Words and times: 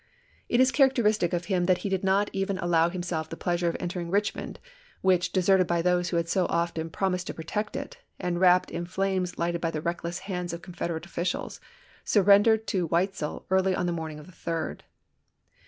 It 0.49 0.59
is 0.59 0.71
characteristic 0.71 1.31
of 1.31 1.45
him 1.45 1.65
that 1.67 1.77
he 1.85 1.87
did 1.89 2.03
not 2.03 2.31
even 2.33 2.57
allow 2.57 2.89
himself 2.89 3.29
the 3.29 3.37
pleasure 3.37 3.69
of 3.69 3.77
entering 3.79 4.09
Richmond, 4.09 4.57
which, 5.01 5.31
deserted 5.31 5.67
by 5.67 5.83
those 5.83 6.09
who 6.09 6.17
had 6.17 6.27
so 6.27 6.47
often 6.47 6.89
promised 6.89 7.27
to 7.27 7.35
protect 7.35 7.75
it, 7.75 7.99
and 8.19 8.39
wrapped 8.39 8.71
in 8.71 8.87
flames 8.87 9.37
lighted 9.37 9.61
by 9.61 9.69
the 9.69 9.79
reckless 9.79 10.17
hands 10.17 10.53
of 10.53 10.63
Confederate 10.63 11.05
officials, 11.05 11.61
surrendered 12.03 12.61
April, 12.67 12.87
1865. 12.87 12.87
to 12.87 12.87
Weitzel 12.87 13.45
early 13.55 13.75
on 13.75 13.85
the 13.85 13.91
morning 13.93 14.17
of 14.17 14.25
the 14.25 14.31
3d. 14.33 14.79